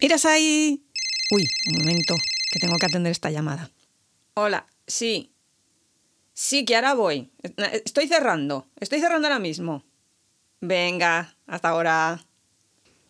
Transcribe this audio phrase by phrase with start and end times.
[0.00, 0.82] ¡Miras ahí!
[1.30, 2.14] Uy, un momento,
[2.50, 3.70] que tengo que atender esta llamada.
[4.34, 5.30] Hola, sí.
[6.32, 7.30] Sí, que ahora voy.
[7.84, 8.66] Estoy cerrando.
[8.80, 9.84] Estoy cerrando ahora mismo.
[10.62, 12.24] Venga, hasta ahora.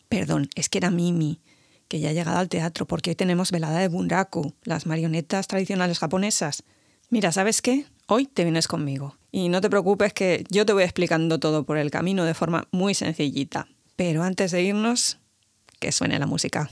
[0.09, 1.41] Perdón, es que era Mimi,
[1.87, 6.00] que ya ha llegado al teatro porque hoy tenemos velada de bunraku, las marionetas tradicionales
[6.00, 6.64] japonesas.
[7.09, 7.86] Mira, ¿sabes qué?
[8.09, 9.16] Hoy te vienes conmigo.
[9.30, 12.66] Y no te preocupes que yo te voy explicando todo por el camino de forma
[12.73, 13.68] muy sencillita.
[13.95, 15.20] Pero antes de irnos,
[15.80, 16.70] que suene la música.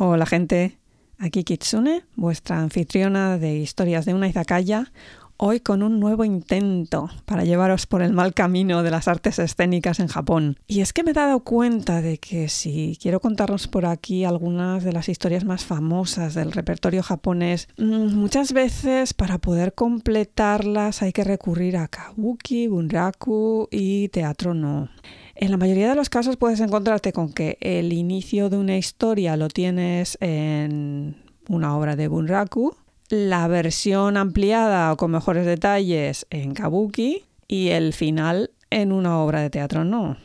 [0.00, 0.78] Hola gente,
[1.18, 4.92] aquí Kitsune, vuestra anfitriona de historias de una izakaya,
[5.38, 9.98] hoy con un nuevo intento para llevaros por el mal camino de las artes escénicas
[9.98, 10.56] en Japón.
[10.68, 14.84] Y es que me he dado cuenta de que si quiero contarnos por aquí algunas
[14.84, 21.12] de las historias más famosas del repertorio japonés, mm, muchas veces para poder completarlas hay
[21.12, 24.90] que recurrir a kabuki, bunraku y teatro no.
[25.40, 29.36] En la mayoría de los casos puedes encontrarte con que el inicio de una historia
[29.36, 31.14] lo tienes en
[31.48, 32.74] una obra de Bunraku,
[33.08, 39.40] la versión ampliada o con mejores detalles en Kabuki y el final en una obra
[39.40, 40.16] de teatro no.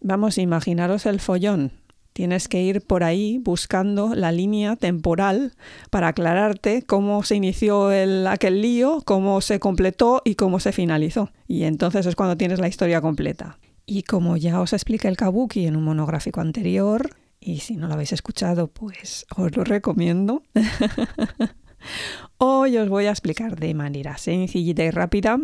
[0.00, 1.72] Vamos, imaginaros el follón.
[2.14, 5.52] Tienes que ir por ahí buscando la línea temporal
[5.90, 11.30] para aclararte cómo se inició el, aquel lío, cómo se completó y cómo se finalizó.
[11.46, 13.58] Y entonces es cuando tienes la historia completa.
[13.86, 17.94] Y como ya os expliqué el kabuki en un monográfico anterior, y si no lo
[17.94, 20.42] habéis escuchado, pues os lo recomiendo.
[22.38, 25.38] Hoy os voy a explicar de manera sencillita y rápida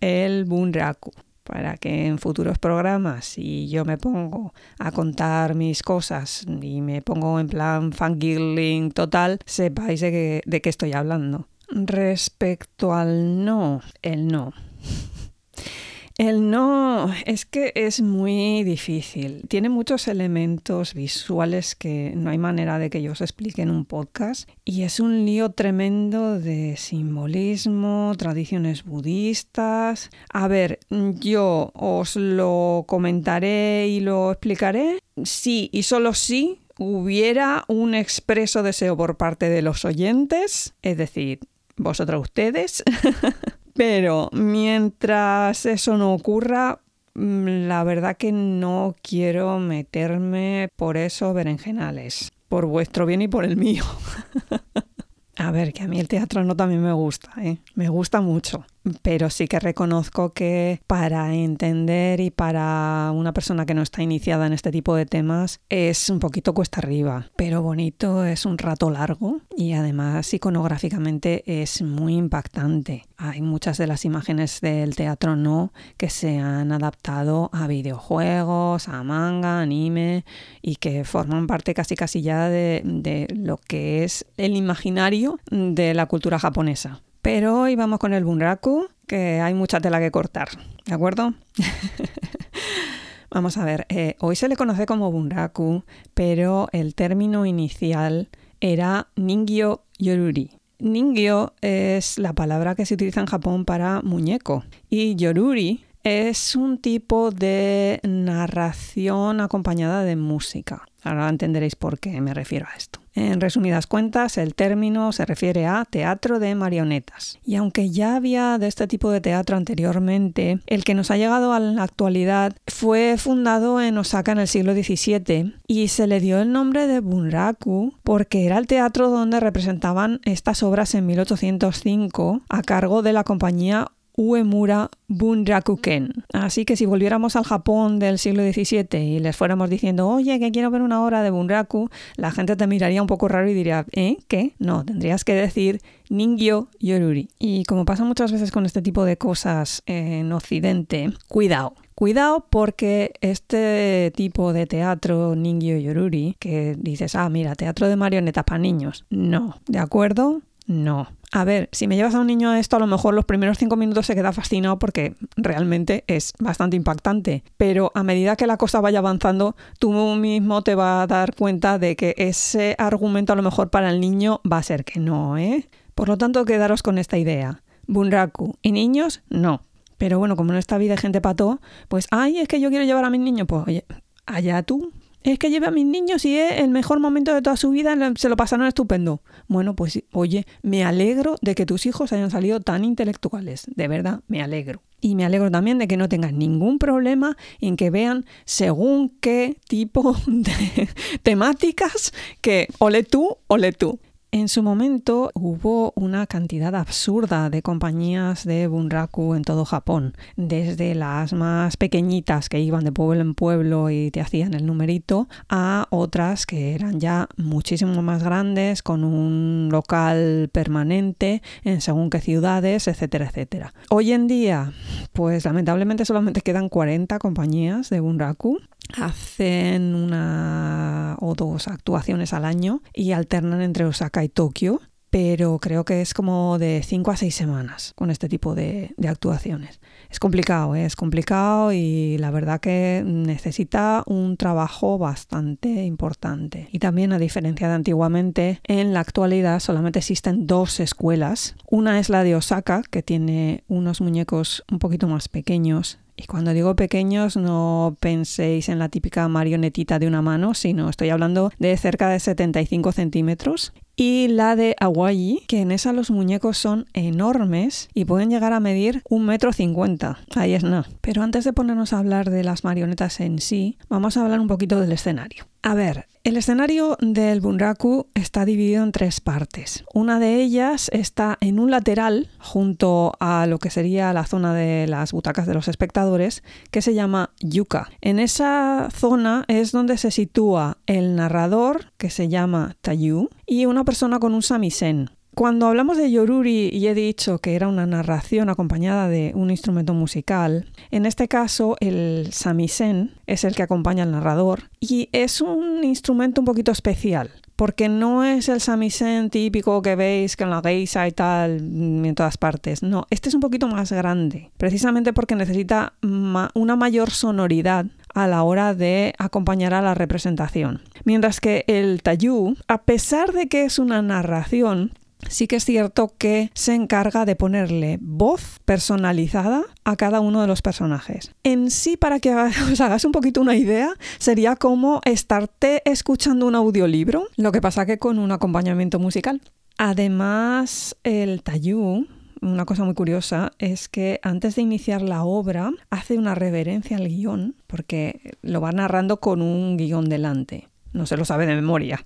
[0.00, 1.12] el bunraku
[1.44, 7.02] para que en futuros programas, si yo me pongo a contar mis cosas y me
[7.02, 11.48] pongo en plan fangirling total, sepáis de, de qué estoy hablando.
[11.68, 14.52] Respecto al no, el no.
[16.16, 19.42] El no, es que es muy difícil.
[19.48, 23.84] Tiene muchos elementos visuales que no hay manera de que yo os explique en un
[23.84, 24.48] podcast.
[24.64, 30.10] Y es un lío tremendo de simbolismo, tradiciones budistas.
[30.32, 35.00] A ver, yo os lo comentaré y lo explicaré.
[35.24, 41.40] Sí, y solo sí hubiera un expreso deseo por parte de los oyentes, es decir,
[41.76, 42.84] vosotros ustedes.
[43.74, 46.80] Pero mientras eso no ocurra,
[47.14, 52.32] mm, la verdad que no quiero meterme por eso berenjenales.
[52.48, 53.84] Por vuestro bien y por el mío.
[55.36, 57.58] A ver, que a mí el teatro no también me gusta, ¿eh?
[57.74, 58.64] me gusta mucho
[59.02, 64.46] pero sí que reconozco que para entender y para una persona que no está iniciada
[64.46, 68.90] en este tipo de temas es un poquito cuesta arriba, pero bonito, es un rato
[68.90, 73.04] largo y además iconográficamente es muy impactante.
[73.16, 79.02] Hay muchas de las imágenes del teatro no que se han adaptado a videojuegos, a
[79.02, 80.24] manga, anime
[80.60, 85.94] y que forman parte casi casi ya de, de lo que es el imaginario de
[85.94, 87.00] la cultura japonesa.
[87.24, 90.50] Pero hoy vamos con el bunraku, que hay mucha tela que cortar,
[90.84, 91.32] ¿de acuerdo?
[93.30, 98.28] vamos a ver, eh, hoy se le conoce como bunraku, pero el término inicial
[98.60, 100.50] era ningyo yoruri.
[100.80, 106.76] Ningyo es la palabra que se utiliza en Japón para muñeco y yoruri es un
[106.76, 110.86] tipo de narración acompañada de música.
[111.04, 113.00] Ahora entenderéis por qué me refiero a esto.
[113.14, 117.38] En resumidas cuentas, el término se refiere a teatro de marionetas.
[117.44, 121.52] Y aunque ya había de este tipo de teatro anteriormente, el que nos ha llegado
[121.52, 126.40] a la actualidad fue fundado en Osaka en el siglo XVII y se le dio
[126.40, 132.62] el nombre de Bunraku porque era el teatro donde representaban estas obras en 1805 a
[132.62, 136.24] cargo de la compañía Uemura Bunrakuken.
[136.32, 140.52] Así que si volviéramos al Japón del siglo XVII y les fuéramos diciendo, oye, que
[140.52, 143.86] quiero ver una obra de Bunraku, la gente te miraría un poco raro y diría,
[143.92, 144.18] ¿eh?
[144.28, 144.54] ¿Qué?
[144.58, 147.28] No, tendrías que decir Ningyo Yoruri.
[147.38, 151.74] Y como pasa muchas veces con este tipo de cosas en Occidente, cuidado.
[151.94, 158.44] Cuidado porque este tipo de teatro Ningyo Yoruri, que dices, ah, mira, teatro de marionetas
[158.44, 160.42] para niños, no, ¿de acuerdo?
[160.66, 161.08] No.
[161.32, 163.58] A ver, si me llevas a un niño a esto, a lo mejor los primeros
[163.58, 167.42] cinco minutos se queda fascinado porque realmente es bastante impactante.
[167.56, 171.78] Pero a medida que la cosa vaya avanzando, tú mismo te vas a dar cuenta
[171.78, 175.36] de que ese argumento a lo mejor para el niño va a ser que no,
[175.36, 175.68] ¿eh?
[175.94, 177.62] Por lo tanto, quedaros con esta idea.
[177.86, 178.56] Bunraku.
[178.62, 179.22] ¿Y niños?
[179.28, 179.62] No.
[179.98, 182.84] Pero bueno, como en esta vida hay gente pato, pues, ay, es que yo quiero
[182.84, 183.84] llevar a mis niños, pues oye,
[184.26, 184.92] allá tú,
[185.24, 187.96] es que lleve a mis niños y es el mejor momento de toda su vida,
[188.16, 189.22] se lo pasaron estupendo.
[189.48, 194.20] Bueno, pues oye, me alegro de que tus hijos hayan salido tan intelectuales, de verdad,
[194.28, 194.82] me alegro.
[195.00, 199.58] Y me alegro también de que no tengas ningún problema en que vean según qué
[199.66, 200.88] tipo de
[201.22, 203.98] temáticas que ole tú, ole tú.
[204.34, 210.96] En su momento hubo una cantidad absurda de compañías de Bunraku en todo Japón, desde
[210.96, 215.86] las más pequeñitas que iban de pueblo en pueblo y te hacían el numerito, a
[215.90, 222.88] otras que eran ya muchísimo más grandes, con un local permanente en según qué ciudades,
[222.88, 223.72] etcétera, etcétera.
[223.88, 224.72] Hoy en día,
[225.12, 228.58] pues lamentablemente solamente quedan 40 compañías de Bunraku
[228.96, 234.80] hacen una o dos actuaciones al año y alternan entre Osaka y Tokio,
[235.14, 239.80] pero creo que es como de 5 a 6 semanas con este tipo de, actuaciones.
[240.10, 240.86] Es complicado, ¿eh?
[240.86, 246.68] es complicado y la verdad que necesita un trabajo bastante importante.
[246.72, 251.54] Y también, a diferencia de antiguamente, en la actualidad solamente existen dos escuelas.
[251.70, 256.52] Una es la de Osaka, que tiene unos muñecos un poquito más pequeños y cuando
[256.52, 261.76] digo pequeños no penséis en la típica marionetita de una mano, sino estoy hablando de
[261.76, 263.72] cerca de 75 centímetros.
[263.96, 268.60] Y la de Hawaii, que en esa los muñecos son enormes y pueden llegar a
[268.60, 270.18] medir un metro cincuenta.
[270.34, 270.88] Ahí es nada.
[271.00, 274.48] Pero antes de ponernos a hablar de las marionetas en sí, vamos a hablar un
[274.48, 275.46] poquito del escenario.
[275.62, 279.84] A ver, el escenario del Bunraku está dividido en tres partes.
[279.94, 284.86] Una de ellas está en un lateral junto a lo que sería la zona de
[284.86, 287.90] las butacas de los espectadores, que se llama yuka.
[288.02, 293.84] En esa zona es donde se sitúa el narrador, que se llama Tayu, y una
[293.84, 295.10] persona con un samisen.
[295.34, 299.92] Cuando hablamos de Yoruri y he dicho que era una narración acompañada de un instrumento
[299.92, 305.82] musical, en este caso el samisen es el que acompaña al narrador y es un
[305.82, 310.60] instrumento un poquito especial porque no es el samisen típico que veis que en la
[310.62, 312.82] geisha y tal en todas partes.
[312.82, 318.42] No, este es un poquito más grande, precisamente porque necesita una mayor sonoridad a la
[318.42, 320.82] hora de acompañar a la representación.
[321.04, 324.92] Mientras que el tayu, a pesar de que es una narración,
[325.28, 330.46] sí que es cierto que se encarga de ponerle voz personalizada a cada uno de
[330.46, 331.32] los personajes.
[331.42, 332.34] En sí, para que
[332.72, 337.86] os hagas un poquito una idea, sería como estarte escuchando un audiolibro, lo que pasa
[337.86, 339.40] que con un acompañamiento musical.
[339.76, 342.06] Además, el Tayu,
[342.44, 347.08] una cosa muy curiosa es que antes de iniciar la obra hace una reverencia al
[347.08, 352.04] guion, porque lo va narrando con un guion delante, no se lo sabe de memoria,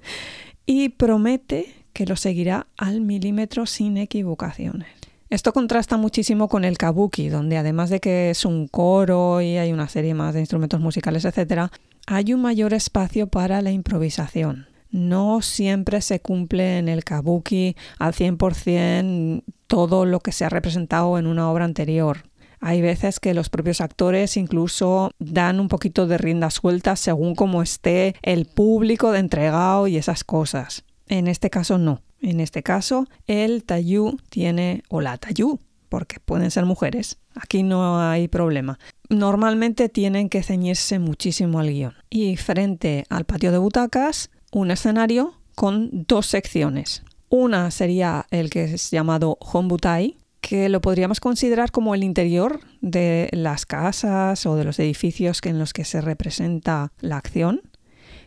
[0.66, 4.88] y promete que lo seguirá al milímetro sin equivocaciones.
[5.28, 9.72] Esto contrasta muchísimo con el kabuki, donde además de que es un coro y hay
[9.72, 11.70] una serie más de instrumentos musicales, etc.,
[12.06, 14.66] hay un mayor espacio para la improvisación.
[14.90, 21.18] No siempre se cumple en el kabuki al 100% todo lo que se ha representado
[21.18, 22.24] en una obra anterior.
[22.60, 27.62] Hay veces que los propios actores incluso dan un poquito de rienda suelta según cómo
[27.62, 30.84] esté el público de entregado y esas cosas.
[31.08, 32.02] En este caso no.
[32.20, 37.18] En este caso el tayú tiene, o la tayú, porque pueden ser mujeres.
[37.34, 38.78] Aquí no hay problema.
[39.08, 41.94] Normalmente tienen que ceñirse muchísimo al guion.
[42.10, 47.02] Y frente al patio de butacas, un escenario con dos secciones.
[47.28, 53.28] Una sería el que es llamado Honbutai, que lo podríamos considerar como el interior de
[53.32, 57.62] las casas o de los edificios en los que se representa la acción.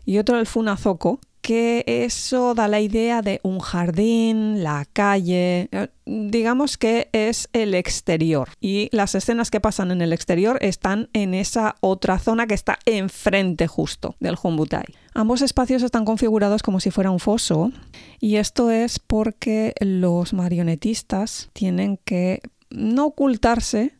[0.05, 5.89] Y otro el Funazoko, que eso da la idea de un jardín, la calle, eh,
[6.05, 11.33] digamos que es el exterior y las escenas que pasan en el exterior están en
[11.33, 14.85] esa otra zona que está enfrente justo del Humbutai.
[15.13, 17.73] Ambos espacios están configurados como si fuera un foso
[18.21, 23.97] y esto es porque los marionetistas tienen que no ocultarse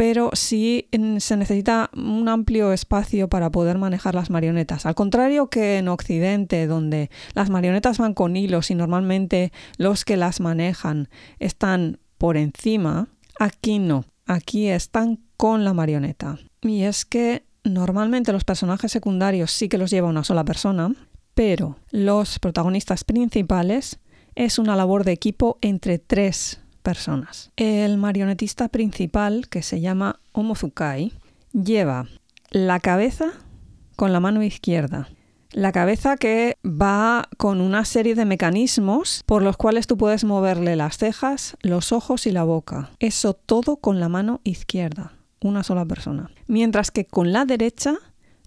[0.00, 0.88] pero sí
[1.18, 4.86] se necesita un amplio espacio para poder manejar las marionetas.
[4.86, 10.16] Al contrario que en Occidente, donde las marionetas van con hilos y normalmente los que
[10.16, 16.38] las manejan están por encima, aquí no, aquí están con la marioneta.
[16.62, 20.94] Y es que normalmente los personajes secundarios sí que los lleva una sola persona,
[21.34, 23.98] pero los protagonistas principales
[24.34, 27.50] es una labor de equipo entre tres personas.
[27.56, 31.12] El marionetista principal, que se llama Omozukai,
[31.52, 32.06] lleva
[32.50, 33.32] la cabeza
[33.96, 35.08] con la mano izquierda.
[35.52, 40.76] La cabeza que va con una serie de mecanismos por los cuales tú puedes moverle
[40.76, 42.90] las cejas, los ojos y la boca.
[43.00, 46.30] Eso todo con la mano izquierda, una sola persona.
[46.46, 47.96] Mientras que con la derecha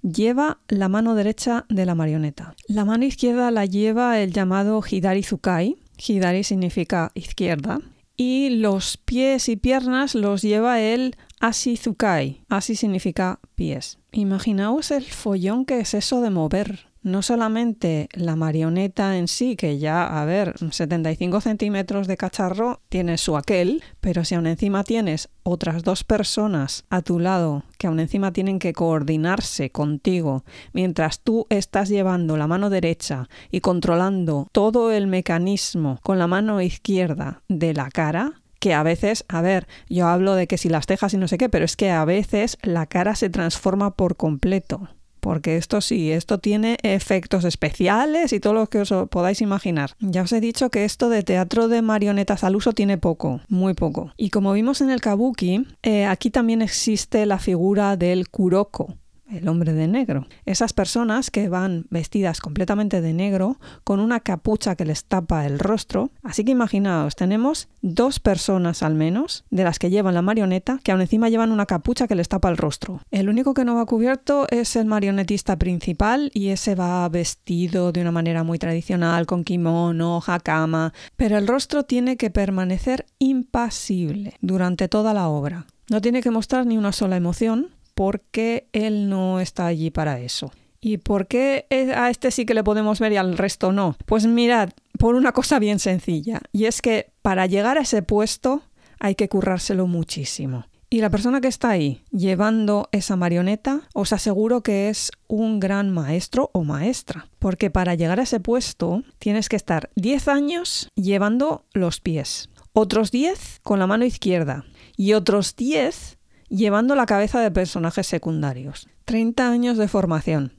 [0.01, 2.55] lleva la mano derecha de la marioneta.
[2.67, 5.77] La mano izquierda la lleva el llamado Hidari Zukai.
[5.97, 7.79] Hidari significa izquierda.
[8.15, 12.43] Y los pies y piernas los lleva el Asizukai.
[12.47, 13.99] Asi significa pies.
[14.11, 19.77] Imaginaos el follón que es eso de mover no solamente la marioneta en sí, que
[19.77, 25.29] ya, a ver, 75 centímetros de cacharro tiene su aquel, pero si aún encima tienes
[25.43, 31.45] otras dos personas a tu lado que aún encima tienen que coordinarse contigo mientras tú
[31.49, 37.73] estás llevando la mano derecha y controlando todo el mecanismo con la mano izquierda de
[37.73, 41.17] la cara, que a veces, a ver, yo hablo de que si las cejas y
[41.17, 44.87] no sé qué, pero es que a veces la cara se transforma por completo
[45.23, 49.91] porque esto sí, esto tiene efectos especiales y todo lo que os podáis imaginar.
[50.01, 53.73] Ya os he dicho que esto de teatro de marionetas al uso tiene poco, muy
[53.73, 54.11] poco.
[54.17, 58.97] Y como vimos en el kabuki, eh, aquí también existe la figura del kuroko,
[59.33, 60.27] el hombre de negro.
[60.45, 65.59] Esas personas que van vestidas completamente de negro con una capucha que les tapa el
[65.59, 66.11] rostro.
[66.23, 70.91] Así que imaginaos, tenemos dos personas al menos de las que llevan la marioneta que
[70.91, 73.01] aún encima llevan una capucha que les tapa el rostro.
[73.11, 78.01] El único que no va cubierto es el marionetista principal y ese va vestido de
[78.01, 84.87] una manera muy tradicional con kimono, hakama, pero el rostro tiene que permanecer impasible durante
[84.87, 85.65] toda la obra.
[85.89, 90.51] No tiene que mostrar ni una sola emoción, porque él no está allí para eso.
[90.81, 93.95] ¿Y por qué a este sí que le podemos ver y al resto no?
[94.05, 98.63] Pues mirad, por una cosa bien sencilla, y es que para llegar a ese puesto
[98.99, 100.65] hay que currárselo muchísimo.
[100.89, 105.89] Y la persona que está ahí llevando esa marioneta, os aseguro que es un gran
[105.89, 111.65] maestro o maestra, porque para llegar a ese puesto tienes que estar 10 años llevando
[111.73, 116.19] los pies, otros 10 con la mano izquierda y otros 10
[116.49, 118.87] llevando la cabeza de personajes secundarios.
[119.05, 120.53] 30 años de formación.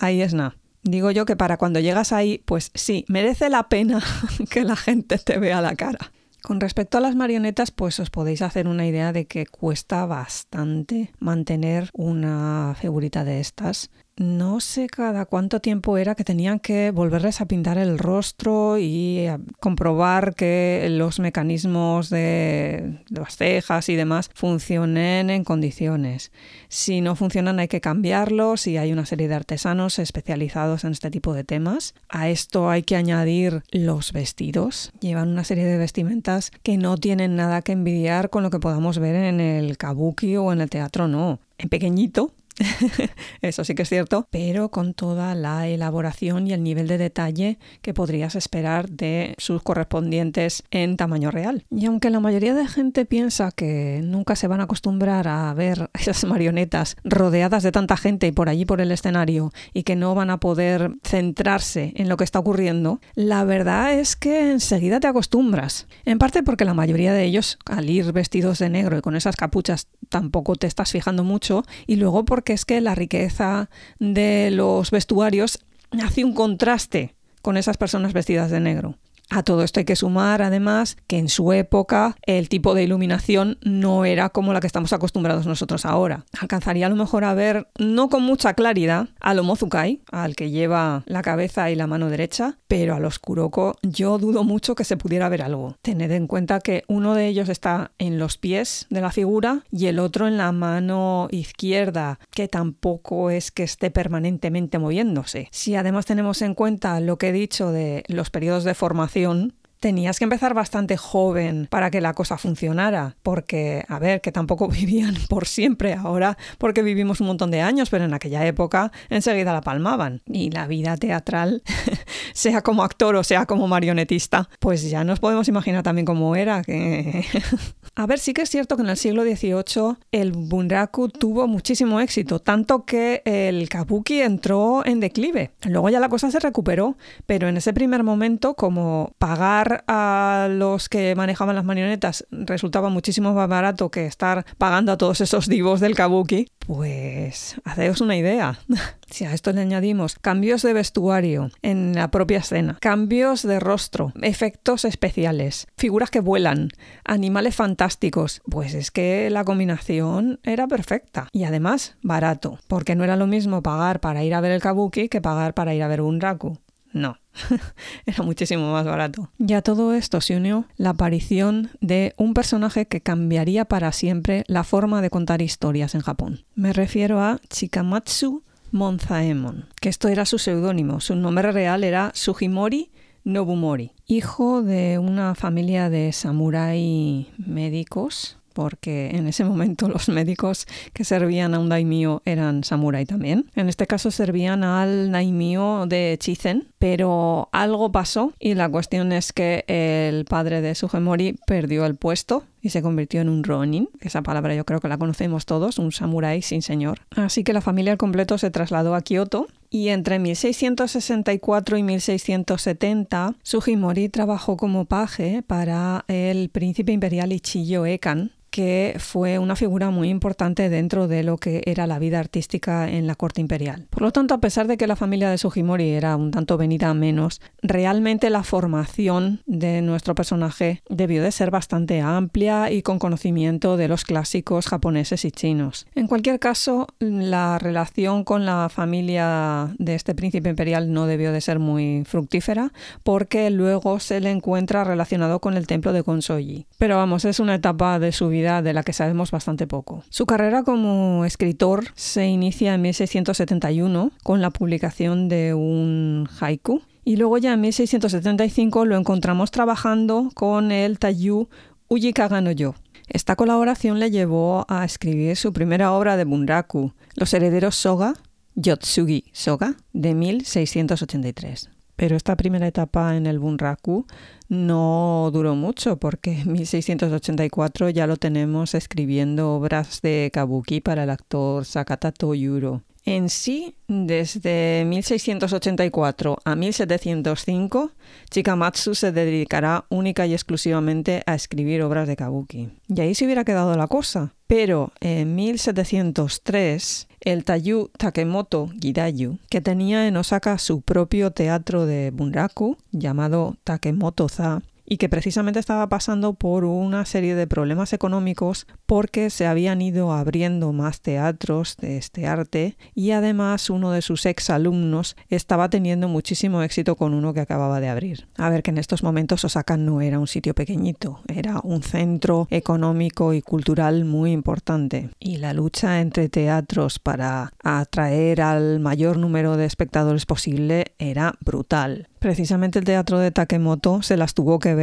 [0.00, 0.56] Ahí es nada.
[0.82, 4.02] Digo yo que para cuando llegas ahí, pues sí, merece la pena
[4.50, 6.12] que la gente te vea la cara.
[6.42, 11.12] Con respecto a las marionetas, pues os podéis hacer una idea de que cuesta bastante
[11.18, 17.40] mantener una figurita de estas no sé cada cuánto tiempo era que tenían que volverles
[17.40, 19.26] a pintar el rostro y
[19.60, 26.32] comprobar que los mecanismos de las cejas y demás funcionen en condiciones.
[26.68, 31.10] Si no funcionan hay que cambiarlos y hay una serie de artesanos especializados en este
[31.10, 31.94] tipo de temas.
[32.08, 34.92] A esto hay que añadir los vestidos.
[35.00, 38.98] Llevan una serie de vestimentas que no tienen nada que envidiar con lo que podamos
[38.98, 41.40] ver en el kabuki o en el teatro, no.
[41.58, 42.32] En pequeñito,
[43.42, 47.58] Eso sí que es cierto, pero con toda la elaboración y el nivel de detalle
[47.82, 51.64] que podrías esperar de sus correspondientes en tamaño real.
[51.70, 55.90] Y aunque la mayoría de gente piensa que nunca se van a acostumbrar a ver
[55.98, 60.14] esas marionetas rodeadas de tanta gente y por allí por el escenario y que no
[60.14, 65.06] van a poder centrarse en lo que está ocurriendo, la verdad es que enseguida te
[65.06, 65.86] acostumbras.
[66.04, 69.36] En parte porque la mayoría de ellos, al ir vestidos de negro y con esas
[69.36, 74.90] capuchas, tampoco te estás fijando mucho y luego porque es que la riqueza de los
[74.90, 75.60] vestuarios
[76.02, 78.96] hace un contraste con esas personas vestidas de negro.
[79.30, 83.58] A todo esto hay que sumar, además, que en su época el tipo de iluminación
[83.62, 86.24] no era como la que estamos acostumbrados nosotros ahora.
[86.40, 90.50] Alcanzaría a lo mejor a ver, no con mucha claridad, a lo Mozukai, al que
[90.50, 94.84] lleva la cabeza y la mano derecha, pero a los Kuroko yo dudo mucho que
[94.84, 95.76] se pudiera ver algo.
[95.82, 99.86] Tened en cuenta que uno de ellos está en los pies de la figura y
[99.86, 105.48] el otro en la mano izquierda, que tampoco es que esté permanentemente moviéndose.
[105.50, 109.57] Si además tenemos en cuenta lo que he dicho de los periodos de formación, Patreon.
[109.80, 114.68] Tenías que empezar bastante joven para que la cosa funcionara, porque, a ver, que tampoco
[114.68, 119.52] vivían por siempre ahora, porque vivimos un montón de años, pero en aquella época enseguida
[119.52, 120.22] la palmaban.
[120.26, 121.62] Y la vida teatral,
[122.32, 126.62] sea como actor o sea como marionetista, pues ya nos podemos imaginar también cómo era.
[126.62, 127.24] Que...
[127.94, 132.00] a ver, sí que es cierto que en el siglo XVIII el bunraku tuvo muchísimo
[132.00, 135.52] éxito, tanto que el kabuki entró en declive.
[135.64, 140.88] Luego ya la cosa se recuperó, pero en ese primer momento, como pagar a los
[140.88, 145.80] que manejaban las marionetas resultaba muchísimo más barato que estar pagando a todos esos divos
[145.80, 148.58] del kabuki, pues haceos una idea.
[149.10, 154.12] Si a esto le añadimos cambios de vestuario en la propia escena, cambios de rostro,
[154.20, 156.68] efectos especiales, figuras que vuelan,
[157.06, 163.16] animales fantásticos, pues es que la combinación era perfecta y además barato, porque no era
[163.16, 166.02] lo mismo pagar para ir a ver el kabuki que pagar para ir a ver
[166.02, 166.58] un raku.
[166.92, 167.18] No,
[168.06, 169.30] era muchísimo más barato.
[169.38, 174.44] Y a todo esto se unió la aparición de un personaje que cambiaría para siempre
[174.46, 176.44] la forma de contar historias en Japón.
[176.54, 181.00] Me refiero a Chikamatsu Monzaemon, que esto era su seudónimo.
[181.00, 182.90] Su nombre real era Sugimori
[183.24, 191.04] Nobumori, hijo de una familia de samurái médicos porque en ese momento los médicos que
[191.04, 193.48] servían a un daimyo eran samurái también.
[193.54, 199.32] En este caso servían al daimyo de Chizen, pero algo pasó y la cuestión es
[199.32, 204.22] que el padre de Sugemori perdió el puesto y se convirtió en un ronin, esa
[204.22, 207.02] palabra yo creo que la conocemos todos, un samurái sin señor.
[207.10, 213.34] Así que la familia al completo se trasladó a Kioto y entre 1664 y 1670
[213.44, 220.08] Sugimori trabajó como paje para el príncipe imperial Ichiyo Ekan, que fue una figura muy
[220.08, 223.86] importante dentro de lo que era la vida artística en la corte imperial.
[223.90, 226.88] Por lo tanto, a pesar de que la familia de Sugimori era un tanto venida
[226.88, 232.98] a menos, realmente la formación de nuestro personaje debió de ser bastante amplia y con
[232.98, 235.86] conocimiento de los clásicos japoneses y chinos.
[235.94, 241.40] En cualquier caso, la relación con la familia de este príncipe imperial no debió de
[241.40, 246.66] ser muy fructífera porque luego se le encuentra relacionado con el templo de Konsoji.
[246.78, 250.02] Pero vamos, es una etapa de su vida de la que sabemos bastante poco.
[250.08, 257.16] Su carrera como escritor se inicia en 1671 con la publicación de un haiku y
[257.16, 261.48] luego ya en 1675 lo encontramos trabajando con el Tayu
[261.88, 262.74] Ujikaga no Yo.
[263.08, 268.14] Esta colaboración le llevó a escribir su primera obra de bunraku, Los herederos Soga,
[268.54, 271.77] Yotsugi Soga, de 1683.
[271.98, 274.06] Pero esta primera etapa en el Bunraku
[274.48, 281.10] no duró mucho porque en 1684 ya lo tenemos escribiendo obras de kabuki para el
[281.10, 282.84] actor Sakata Toyuro.
[283.04, 287.90] En sí, desde 1684 a 1705,
[288.30, 292.68] Chikamatsu se dedicará única y exclusivamente a escribir obras de kabuki.
[292.86, 294.34] Y ahí se hubiera quedado la cosa.
[294.46, 302.10] Pero en 1703, el Tayu Takemoto Gidayu, que tenía en Osaka su propio teatro de
[302.10, 309.30] bunraku llamado Takemoto-za, y que precisamente estaba pasando por una serie de problemas económicos porque
[309.30, 314.48] se habían ido abriendo más teatros de este arte y además uno de sus ex
[314.50, 318.28] alumnos estaba teniendo muchísimo éxito con uno que acababa de abrir.
[318.36, 322.48] A ver que en estos momentos Osaka no era un sitio pequeñito, era un centro
[322.50, 329.56] económico y cultural muy importante y la lucha entre teatros para atraer al mayor número
[329.56, 332.08] de espectadores posible era brutal.
[332.18, 334.74] Precisamente el teatro de Takemoto se las tuvo que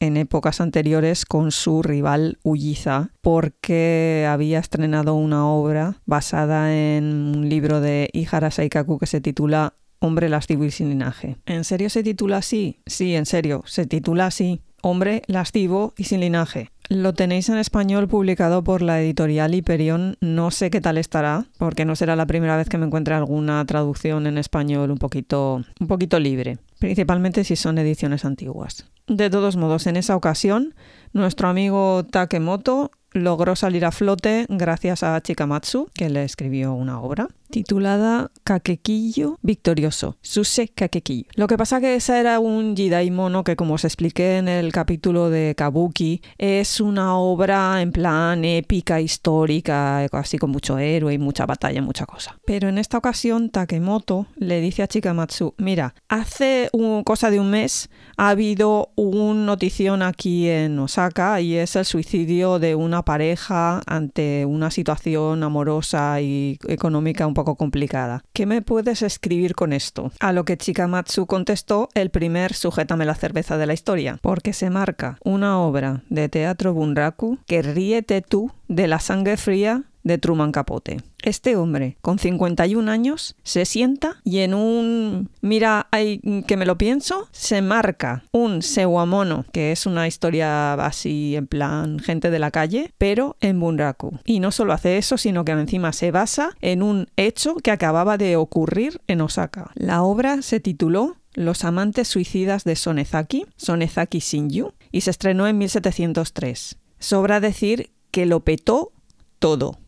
[0.00, 7.04] en épocas anteriores con su rival Ulliza porque había estrenado una obra basada en
[7.36, 11.36] un libro de Ihara Saikaku que se titula Hombre lascivo y sin linaje.
[11.46, 12.80] ¿En serio se titula así?
[12.86, 14.60] Sí, en serio, se titula así.
[14.80, 16.70] Hombre lascivo y sin linaje.
[16.90, 20.16] Lo tenéis en español publicado por la editorial Hyperion.
[20.22, 23.62] No sé qué tal estará, porque no será la primera vez que me encuentre alguna
[23.66, 28.86] traducción en español un poquito, un poquito libre, principalmente si son ediciones antiguas.
[29.06, 30.74] De todos modos, en esa ocasión,
[31.12, 37.28] nuestro amigo Takemoto logró salir a flote gracias a Chikamatsu, que le escribió una obra
[37.50, 41.24] titulada Kakekiyo Victorioso, Suse Kakekiyo.
[41.34, 44.72] Lo que pasa que esa era un Jidai mono que como os expliqué en el
[44.72, 51.18] capítulo de Kabuki, es una obra en plan épica, histórica, así con mucho héroe y
[51.18, 52.38] mucha batalla, mucha cosa.
[52.44, 57.50] Pero en esta ocasión Takemoto le dice a Chikamatsu, mira, hace un, cosa de un
[57.50, 63.80] mes ha habido un notición aquí en Osaka y es el suicidio de una pareja
[63.86, 68.24] ante una situación amorosa y económica un poco complicada.
[68.32, 70.10] ¿Qué me puedes escribir con esto?
[70.18, 74.70] A lo que Chikamatsu contestó el primer Sujétame la cerveza de la historia, porque se
[74.70, 80.52] marca una obra de teatro bunraku que ríete tú de la sangre fría de Truman
[80.52, 80.98] Capote.
[81.22, 86.78] Este hombre, con 51 años, se sienta y en un mira hay que me lo
[86.78, 92.50] pienso, se marca un Sewamono, que es una historia así en plan gente de la
[92.50, 94.18] calle, pero en Bunraku.
[94.24, 98.16] Y no solo hace eso, sino que encima se basa en un hecho que acababa
[98.16, 99.70] de ocurrir en Osaka.
[99.74, 105.58] La obra se tituló Los amantes suicidas de Sonezaki, Sonezaki Shinju, y se estrenó en
[105.58, 106.76] 1703.
[106.98, 108.92] Sobra decir que lo petó
[109.38, 109.78] todo.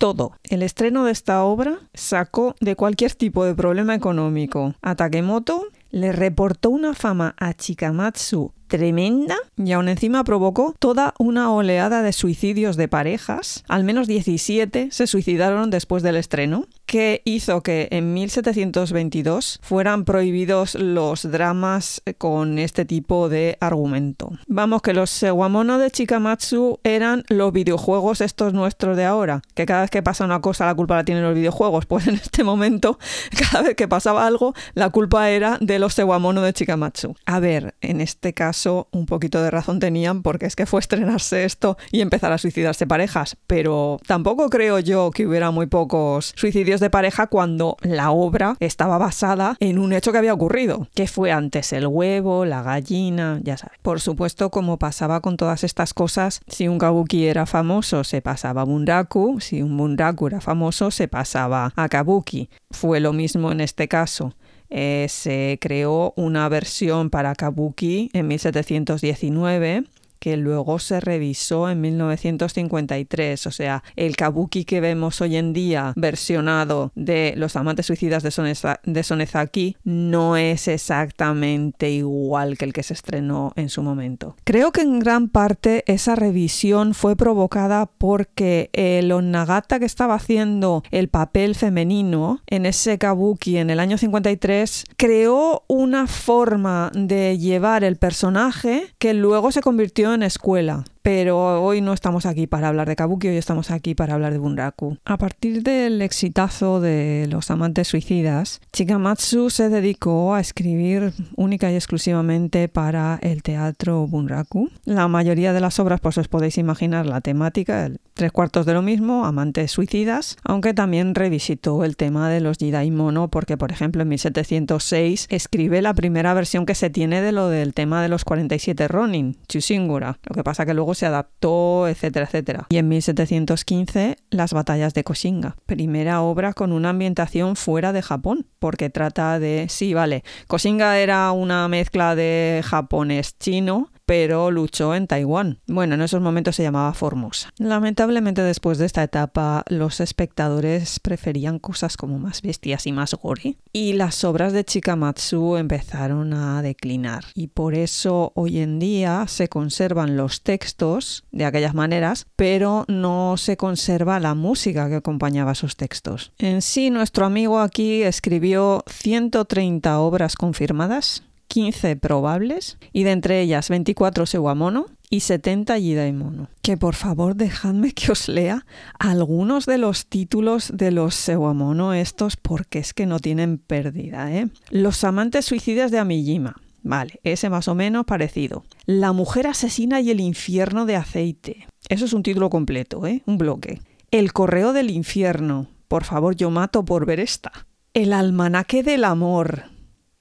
[0.00, 0.32] Todo.
[0.44, 6.12] El estreno de esta obra sacó de cualquier tipo de problema económico a Takemoto, le
[6.12, 12.76] reportó una fama a Chikamatsu tremenda y aún encima provocó toda una oleada de suicidios
[12.76, 13.64] de parejas.
[13.68, 20.76] Al menos 17 se suicidaron después del estreno, que hizo que en 1722 fueran prohibidos
[20.76, 24.30] los dramas con este tipo de argumento.
[24.46, 29.82] Vamos, que los Sewamono de Chikamatsu eran los videojuegos estos nuestros de ahora, que cada
[29.82, 32.98] vez que pasa una cosa la culpa la tienen los videojuegos, pues en este momento
[33.50, 37.16] cada vez que pasaba algo la culpa era de los Sewamono de Chikamatsu.
[37.26, 41.44] A ver, en este caso un poquito de razón tenían porque es que fue estrenarse
[41.44, 46.80] esto y empezar a suicidarse parejas, pero tampoco creo yo que hubiera muy pocos suicidios
[46.80, 51.32] de pareja cuando la obra estaba basada en un hecho que había ocurrido, que fue
[51.32, 53.78] antes el huevo, la gallina, ya sabes.
[53.82, 58.62] Por supuesto, como pasaba con todas estas cosas, si un kabuki era famoso se pasaba
[58.62, 62.50] a bunraku, si un bunraku era famoso se pasaba a kabuki.
[62.70, 64.34] Fue lo mismo en este caso.
[64.70, 69.84] Eh, se creó una versión para Kabuki en 1719
[70.20, 73.46] que luego se revisó en 1953.
[73.46, 79.02] O sea, el kabuki que vemos hoy en día versionado de Los amantes suicidas de,
[79.02, 84.36] Sonezaki no es exactamente igual que el que se estrenó en su momento.
[84.44, 90.82] Creo que en gran parte esa revisión fue provocada porque el Onnagata que estaba haciendo
[90.90, 97.84] el papel femenino en ese kabuki en el año 53 creó una forma de llevar
[97.84, 102.88] el personaje que luego se convirtió en escuela pero hoy no estamos aquí para hablar
[102.88, 104.98] de Kabuki, hoy estamos aquí para hablar de Bunraku.
[105.04, 111.74] A partir del exitazo de Los amantes suicidas, Chikamatsu se dedicó a escribir única y
[111.74, 114.70] exclusivamente para el teatro Bunraku.
[114.84, 118.82] La mayoría de las obras, pues os podéis imaginar la temática, tres cuartos de lo
[118.82, 124.02] mismo, amantes suicidas, aunque también revisitó el tema de los Jidai Mono, porque por ejemplo
[124.02, 128.24] en 1706 escribe la primera versión que se tiene de lo del tema de los
[128.24, 130.18] 47 Ronin, Chushingura.
[130.24, 132.66] Lo que pasa que luego se adaptó, etcétera, etcétera.
[132.68, 138.46] Y en 1715, Las batallas de Koshinga, primera obra con una ambientación fuera de Japón,
[138.58, 145.60] porque trata de, sí, vale, Koshinga era una mezcla de japonés-chino, pero luchó en Taiwán.
[145.68, 147.52] Bueno, en esos momentos se llamaba Formosa.
[147.58, 153.54] Lamentablemente después de esta etapa los espectadores preferían cosas como más bestias y más gore
[153.72, 159.48] y las obras de Chikamatsu empezaron a declinar y por eso hoy en día se
[159.48, 165.76] conservan los textos de aquellas maneras, pero no se conserva la música que acompañaba esos
[165.76, 166.32] textos.
[166.38, 173.68] En sí, nuestro amigo aquí escribió 130 obras confirmadas 15 probables y de entre ellas
[173.68, 176.48] 24 Sewamono y 70 Jidaimono.
[176.62, 178.64] Que por favor dejadme que os lea
[179.00, 184.32] algunos de los títulos de los Sewamono estos porque es que no tienen pérdida.
[184.32, 184.48] ¿eh?
[184.70, 186.54] Los amantes suicidas de Amijima.
[186.82, 188.64] Vale, ese más o menos parecido.
[188.86, 191.66] La mujer asesina y el infierno de aceite.
[191.88, 193.22] Eso es un título completo, ¿eh?
[193.26, 193.80] Un bloque.
[194.12, 195.66] El correo del infierno.
[195.88, 197.66] Por favor, yo mato por ver esta.
[197.92, 199.64] El almanaque del amor.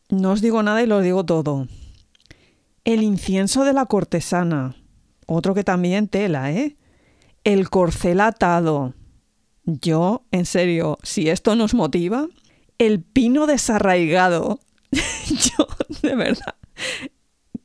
[0.09, 1.67] No os digo nada y lo digo todo.
[2.83, 4.75] El incienso de la cortesana.
[5.27, 6.77] Otro que también tela, ¿eh?
[7.43, 8.95] El corcel atado.
[9.65, 12.27] Yo, en serio, si esto nos motiva.
[12.79, 14.59] El pino desarraigado.
[14.91, 15.67] Yo,
[16.01, 16.55] de verdad.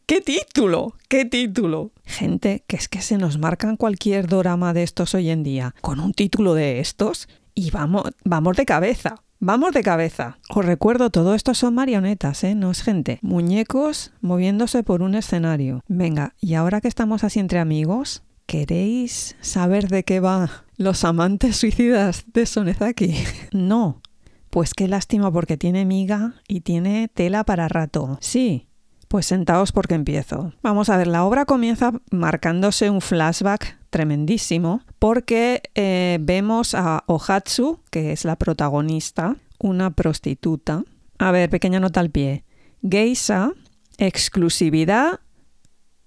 [0.06, 0.94] ¿Qué título?
[1.08, 1.92] ¿Qué título?
[2.04, 5.98] Gente, que es que se nos marcan cualquier drama de estos hoy en día con
[5.98, 9.23] un título de estos y vamos, vamos de cabeza.
[9.46, 10.38] Vamos de cabeza.
[10.48, 12.54] Os recuerdo, todo esto son marionetas, ¿eh?
[12.54, 13.18] No es gente.
[13.20, 15.82] Muñecos moviéndose por un escenario.
[15.86, 21.58] Venga, y ahora que estamos así entre amigos, ¿queréis saber de qué va Los amantes
[21.58, 23.16] suicidas de Sonezaki?
[23.52, 24.00] no.
[24.48, 28.16] Pues qué lástima porque tiene miga y tiene tela para rato.
[28.22, 28.68] Sí,
[29.08, 30.54] pues sentaos porque empiezo.
[30.62, 37.78] Vamos a ver, la obra comienza marcándose un flashback tremendísimo porque eh, vemos a Ohatsu,
[37.92, 40.82] que es la protagonista, una prostituta.
[41.18, 42.42] A ver, pequeña nota al pie.
[42.82, 43.52] Geisa,
[43.96, 45.20] exclusividad,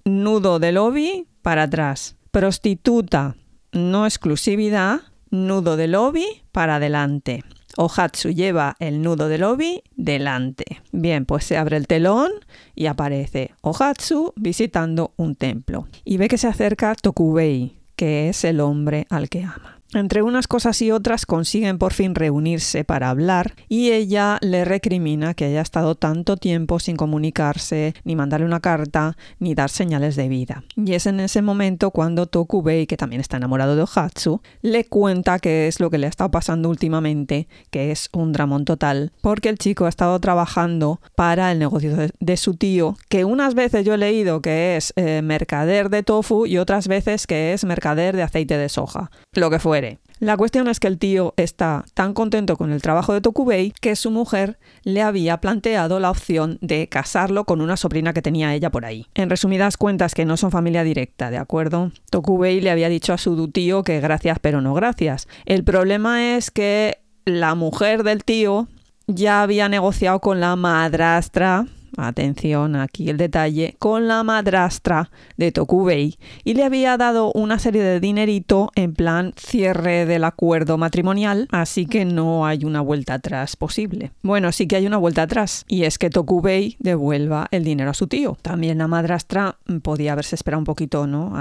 [0.03, 2.17] nudo de lobby para atrás.
[2.31, 3.37] Prostituta,
[3.71, 7.45] no exclusividad, nudo de lobby para adelante.
[7.77, 10.81] Ohatsu lleva el nudo del obi delante.
[10.91, 12.31] Bien, pues se abre el telón
[12.75, 15.87] y aparece Ohatsu visitando un templo.
[16.03, 19.76] Y ve que se acerca Tokubei, que es el hombre al que ama.
[19.93, 25.33] Entre unas cosas y otras consiguen por fin reunirse para hablar y ella le recrimina
[25.33, 30.27] que haya estado tanto tiempo sin comunicarse, ni mandarle una carta, ni dar señales de
[30.27, 30.65] vida.
[30.75, 35.39] Y es en ese momento cuando Tokubei, que también está enamorado de Ohatsu, le cuenta
[35.39, 39.47] qué es lo que le ha estado pasando últimamente, que es un dramón total, porque
[39.47, 43.93] el chico ha estado trabajando para el negocio de, su tío, que unas veces yo
[43.93, 48.23] he leído que es eh, mercader de tofu y otras veces que es mercader de
[48.23, 49.77] aceite de soja, lo que fue
[50.19, 53.95] la cuestión es que el tío está tan contento con el trabajo de Tokubei que
[53.95, 58.71] su mujer le había planteado la opción de casarlo con una sobrina que tenía ella
[58.71, 59.07] por ahí.
[59.13, 61.91] En resumidas cuentas, que no son familia directa, ¿de acuerdo?
[62.09, 65.27] Tokubei le había dicho a su tío que gracias pero no gracias.
[65.45, 68.67] El problema es que la mujer del tío
[69.07, 76.17] ya había negociado con la madrastra atención aquí el detalle, con la madrastra de Tokubei
[76.43, 81.85] y le había dado una serie de dinerito en plan cierre del acuerdo matrimonial, así
[81.85, 84.11] que no hay una vuelta atrás posible.
[84.21, 87.93] Bueno, sí que hay una vuelta atrás y es que Tokubei devuelva el dinero a
[87.93, 88.37] su tío.
[88.41, 91.33] También la madrastra podía haberse esperado un poquito, ¿no?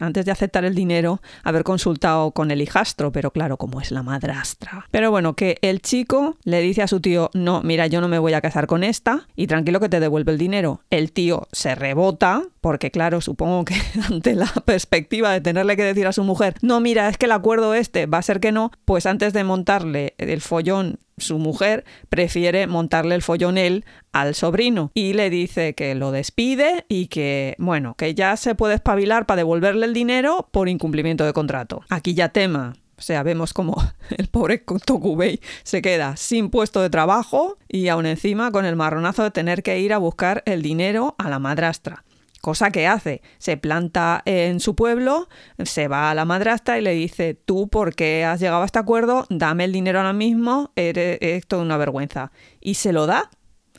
[0.00, 4.02] antes de aceptar el dinero, haber consultado con el hijastro, pero claro, como es la
[4.02, 4.86] madrastra.
[4.90, 8.18] Pero bueno, que el chico le dice a su tío, no, mira, yo no me
[8.18, 10.80] voy a casar con esta y tranquilo que te devuelve el dinero.
[10.90, 13.76] El tío se rebota, porque claro, supongo que
[14.10, 17.32] ante la perspectiva de tenerle que decir a su mujer, no, mira, es que el
[17.32, 21.84] acuerdo este va a ser que no, pues antes de montarle el follón su mujer
[22.08, 27.54] prefiere montarle el follón él al sobrino y le dice que lo despide y que,
[27.58, 31.82] bueno, que ya se puede espabilar para devolverle el dinero por incumplimiento de contrato.
[31.88, 33.76] Aquí ya tema, o sea, vemos como
[34.16, 39.22] el pobre Tokubei se queda sin puesto de trabajo y aún encima con el marronazo
[39.22, 42.04] de tener que ir a buscar el dinero a la madrastra.
[42.40, 45.28] Cosa que hace, se planta en su pueblo,
[45.64, 48.78] se va a la madrastra y le dice, tú por qué has llegado a este
[48.78, 52.32] acuerdo, dame el dinero ahora mismo, eres, es toda una vergüenza.
[52.60, 53.30] Y se lo da,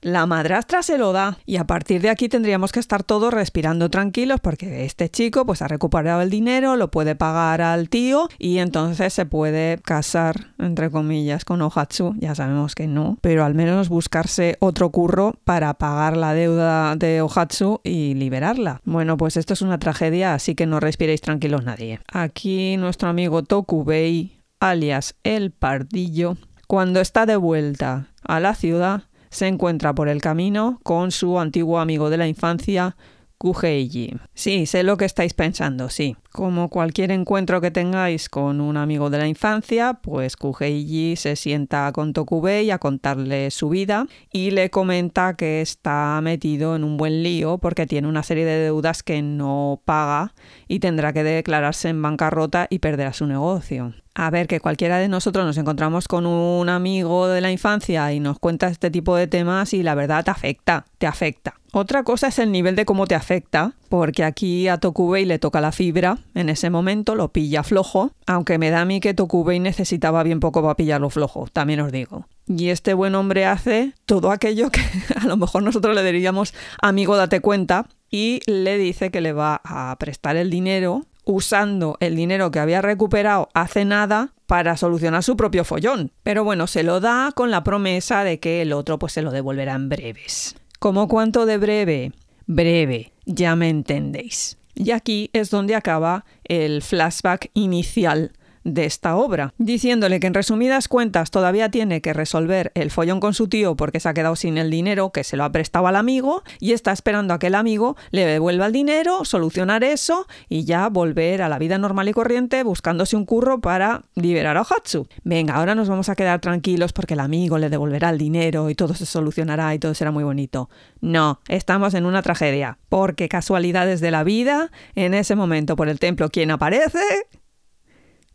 [0.06, 3.90] la madrastra se lo da y a partir de aquí tendríamos que estar todos respirando
[3.90, 8.60] tranquilos porque este chico pues ha recuperado el dinero, lo puede pagar al tío y
[8.60, 13.90] entonces se puede casar entre comillas con Ohatsu, ya sabemos que no, pero al menos
[13.90, 18.82] buscarse otro curro para pagar la deuda de Ohatsu y liberarla.
[18.84, 22.00] Bueno, pues esto es una tragedia, así que no respiréis tranquilos nadie.
[22.14, 26.38] Aquí nuestro amigo Tokubei, alias el pardillo,
[26.68, 29.06] cuando está de vuelta a la ciudad,
[29.36, 32.96] se encuentra por el camino con su antiguo amigo de la infancia,
[33.38, 34.16] Kuheiji.
[34.34, 36.16] Sí, sé lo que estáis pensando, sí.
[36.32, 41.92] Como cualquier encuentro que tengáis con un amigo de la infancia, pues Kuheiji se sienta
[41.92, 47.22] con Tokubei a contarle su vida y le comenta que está metido en un buen
[47.22, 50.34] lío porque tiene una serie de deudas que no paga
[50.70, 55.10] y tendrá que declararse en bancarrota y perderá su negocio a ver, que cualquiera de
[55.10, 59.28] nosotros nos encontramos con un amigo de la infancia y nos cuenta este tipo de
[59.28, 61.56] temas y la verdad te afecta, te afecta.
[61.74, 65.60] Otra cosa es el nivel de cómo te afecta, porque aquí a Tokubei le toca
[65.60, 69.60] la fibra en ese momento, lo pilla flojo, aunque me da a mí que Tokubei
[69.60, 72.26] necesitaba bien poco para pillarlo flojo, también os digo.
[72.48, 74.80] Y este buen hombre hace todo aquello que
[75.22, 79.60] a lo mejor nosotros le diríamos amigo date cuenta y le dice que le va
[79.66, 85.36] a prestar el dinero usando el dinero que había recuperado hace nada para solucionar su
[85.36, 86.12] propio follón.
[86.24, 89.32] Pero bueno, se lo da con la promesa de que el otro pues se lo
[89.32, 90.56] devolverá en breves.
[90.80, 92.12] ¿Cómo cuánto de breve?
[92.46, 94.58] Breve, ya me entendéis.
[94.76, 98.34] Y aquí es donde acaba el flashback inicial
[98.66, 103.34] de esta obra, diciéndole que en resumidas cuentas todavía tiene que resolver el follón con
[103.34, 105.96] su tío porque se ha quedado sin el dinero que se lo ha prestado al
[105.96, 110.66] amigo y está esperando a que el amigo le devuelva el dinero, solucionar eso y
[110.66, 115.08] ya volver a la vida normal y corriente buscándose un curro para liberar a Ohatsu.
[115.24, 118.76] Venga, ahora nos vamos a quedar tranquilos porque el amigo le devolverá el dinero y
[118.76, 120.70] todo se solucionará y todo será muy bonito.
[121.02, 126.00] No, estamos en una tragedia, porque casualidades de la vida, en ese momento por el
[126.00, 127.00] templo, ¿quién aparece?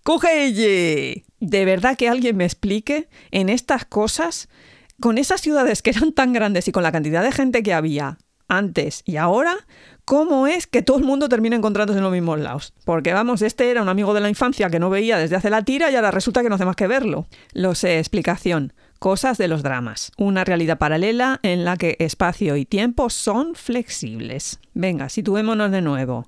[0.05, 1.25] ¡Kuheiji!
[1.41, 4.49] De verdad que alguien me explique en estas cosas,
[5.01, 8.19] con esas ciudades que eran tan grandes y con la cantidad de gente que había
[8.51, 9.57] antes y ahora,
[10.05, 12.75] cómo es que todo el mundo termina encontrándose en los mismos lados.
[12.85, 15.63] Porque vamos, este era un amigo de la infancia que no veía desde hace la
[15.63, 17.27] tira y ahora resulta que no hace más que verlo.
[17.53, 18.73] Lo sé, explicación.
[18.99, 20.13] Cosas de los dramas.
[20.19, 24.59] Una realidad paralela en la que espacio y tiempo son flexibles.
[24.75, 26.27] Venga, situémonos de nuevo.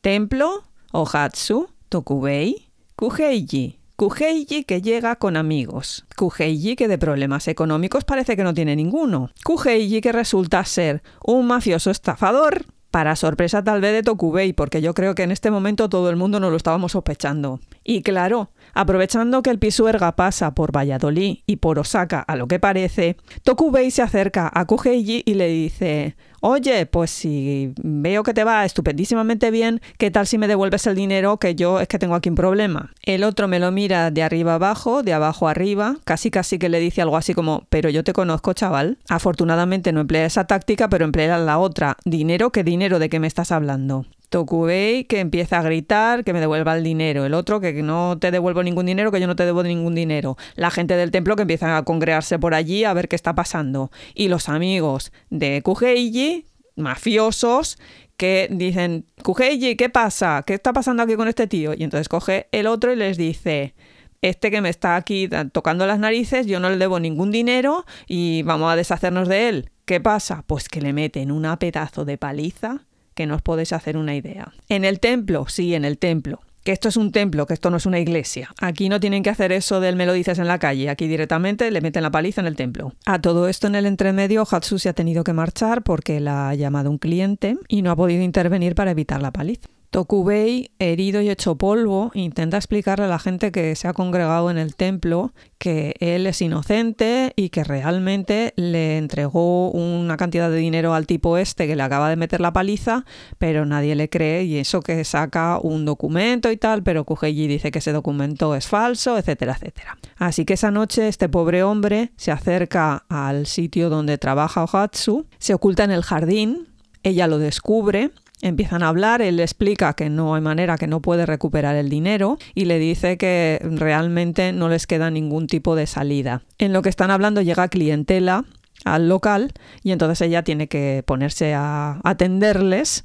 [0.00, 2.67] Templo, Ohatsu, Tokubei,
[2.98, 3.78] Kuheiji.
[3.94, 6.04] Kuheiji que llega con amigos.
[6.16, 9.30] Kuheiji que de problemas económicos parece que no tiene ninguno.
[9.44, 12.66] Kuheiji que resulta ser un mafioso estafador.
[12.90, 16.16] Para sorpresa tal vez de Tokubei, porque yo creo que en este momento todo el
[16.16, 17.60] mundo nos lo estábamos sospechando.
[17.90, 22.58] Y claro, aprovechando que el Pisuerga pasa por Valladolid y por Osaka a lo que
[22.58, 28.44] parece, Tokubei se acerca a Kuheiji y le dice Oye, pues si veo que te
[28.44, 32.14] va estupendísimamente bien, ¿qué tal si me devuelves el dinero que yo es que tengo
[32.14, 32.92] aquí un problema?
[33.04, 36.80] El otro me lo mira de arriba abajo, de abajo arriba, casi casi que le
[36.80, 38.98] dice algo así como, pero yo te conozco, chaval.
[39.08, 41.96] Afortunadamente no emplea esa táctica, pero emplea la otra.
[42.04, 42.98] Dinero, ¿qué dinero?
[42.98, 44.04] ¿De qué me estás hablando?
[44.28, 48.30] Tokubei que empieza a gritar que me devuelva el dinero, el otro que no te
[48.30, 51.42] devuelvo ningún dinero, que yo no te debo ningún dinero, la gente del templo que
[51.42, 56.46] empieza a congregarse por allí a ver qué está pasando y los amigos de Kuheiji,
[56.76, 57.78] mafiosos,
[58.16, 60.42] que dicen, Kuheiji, ¿qué pasa?
[60.46, 61.72] ¿Qué está pasando aquí con este tío?
[61.72, 63.74] Y entonces coge el otro y les dice,
[64.22, 68.42] este que me está aquí tocando las narices, yo no le debo ningún dinero y
[68.42, 69.70] vamos a deshacernos de él.
[69.84, 70.44] ¿Qué pasa?
[70.46, 72.87] Pues que le meten una pedazo de paliza
[73.18, 74.52] que no os podéis hacer una idea.
[74.68, 76.38] En el templo, sí, en el templo.
[76.62, 78.54] Que esto es un templo, que esto no es una iglesia.
[78.60, 80.88] Aquí no tienen que hacer eso del me lo dices en la calle.
[80.88, 82.92] Aquí directamente le meten la paliza en el templo.
[83.06, 86.54] A todo esto en el entremedio, Hatsu se ha tenido que marchar porque la ha
[86.54, 89.68] llamado un cliente y no ha podido intervenir para evitar la paliza.
[89.90, 94.58] Tokubei, herido y hecho polvo, intenta explicarle a la gente que se ha congregado en
[94.58, 100.92] el templo que él es inocente y que realmente le entregó una cantidad de dinero
[100.92, 103.06] al tipo este que le acaba de meter la paliza,
[103.38, 107.70] pero nadie le cree y eso que saca un documento y tal, pero Kuheiji dice
[107.70, 109.96] que ese documento es falso, etcétera, etcétera.
[110.18, 115.54] Así que esa noche este pobre hombre se acerca al sitio donde trabaja Ohatsu, se
[115.54, 116.68] oculta en el jardín,
[117.02, 121.00] ella lo descubre Empiezan a hablar, él le explica que no hay manera, que no
[121.00, 125.86] puede recuperar el dinero y le dice que realmente no les queda ningún tipo de
[125.86, 126.42] salida.
[126.58, 128.44] En lo que están hablando llega clientela
[128.84, 133.04] al local y entonces ella tiene que ponerse a atenderles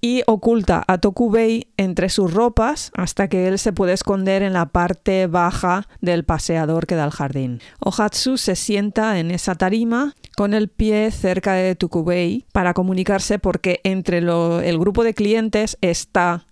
[0.00, 4.66] y oculta a Tokubei entre sus ropas hasta que él se puede esconder en la
[4.66, 7.60] parte baja del paseador que da al jardín.
[7.80, 13.80] Ohatsu se sienta en esa tarima con el pie cerca de Tokubei para comunicarse porque
[13.84, 16.44] entre el grupo de clientes está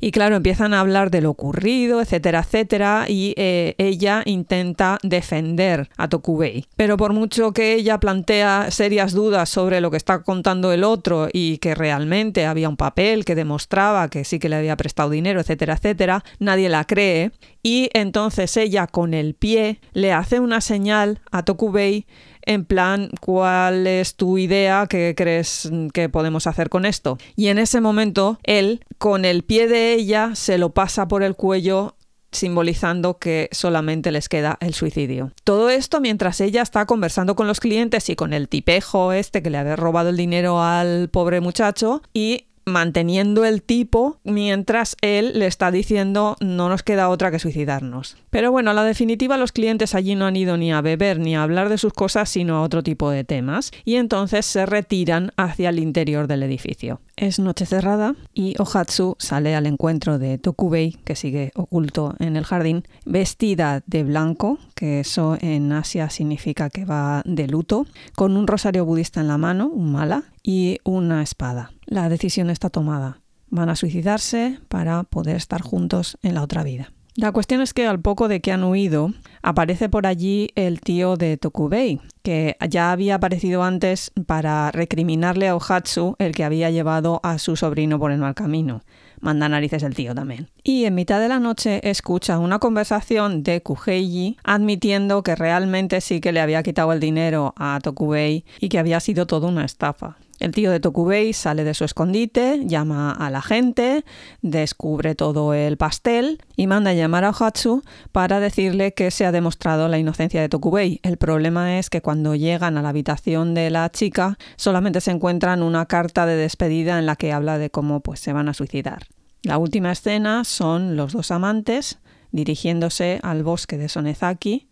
[0.00, 5.88] y claro, empiezan a hablar de lo ocurrido, etcétera, etcétera, y eh, ella intenta defender
[5.96, 6.66] a Tokubei.
[6.76, 11.28] Pero por mucho que ella plantea serias dudas sobre lo que está contando el otro
[11.32, 15.40] y que realmente había un papel que demostraba que sí que le había prestado dinero,
[15.40, 17.32] etcétera, etcétera, nadie la cree.
[17.62, 22.06] Y entonces ella con el pie le hace una señal a Tokubei
[22.44, 24.86] en plan, ¿cuál es tu idea?
[24.88, 27.18] ¿Qué crees que podemos hacer con esto?
[27.36, 31.36] Y en ese momento, él, con el pie de ella, se lo pasa por el
[31.36, 31.96] cuello
[32.32, 35.32] simbolizando que solamente les queda el suicidio.
[35.44, 39.50] Todo esto mientras ella está conversando con los clientes y con el tipejo este que
[39.50, 45.46] le había robado el dinero al pobre muchacho y manteniendo el tipo mientras él le
[45.46, 48.16] está diciendo no nos queda otra que suicidarnos.
[48.30, 51.34] Pero bueno, a la definitiva los clientes allí no han ido ni a beber ni
[51.36, 55.32] a hablar de sus cosas sino a otro tipo de temas y entonces se retiran
[55.36, 57.00] hacia el interior del edificio.
[57.22, 62.42] Es noche cerrada y Ohatsu sale al encuentro de Tokubei, que sigue oculto en el
[62.42, 68.48] jardín, vestida de blanco, que eso en Asia significa que va de luto, con un
[68.48, 71.70] rosario budista en la mano, un mala, y una espada.
[71.86, 73.20] La decisión está tomada.
[73.50, 76.90] Van a suicidarse para poder estar juntos en la otra vida.
[77.14, 81.16] La cuestión es que al poco de que han huido, aparece por allí el tío
[81.18, 87.20] de Tokubei, que ya había aparecido antes para recriminarle a Ohatsu el que había llevado
[87.22, 88.82] a su sobrino por el mal camino.
[89.20, 90.48] Manda narices el tío también.
[90.64, 96.20] Y en mitad de la noche escucha una conversación de Kuheiji admitiendo que realmente sí
[96.20, 100.16] que le había quitado el dinero a Tokubei y que había sido toda una estafa.
[100.42, 104.04] El tío de Tokubei sale de su escondite, llama a la gente,
[104.40, 109.30] descubre todo el pastel y manda a llamar a Ohatsu para decirle que se ha
[109.30, 110.98] demostrado la inocencia de Tokubei.
[111.04, 115.62] El problema es que cuando llegan a la habitación de la chica solamente se encuentran
[115.62, 119.06] una carta de despedida en la que habla de cómo pues, se van a suicidar.
[119.44, 122.00] La última escena son los dos amantes
[122.32, 124.66] dirigiéndose al bosque de Sonezaki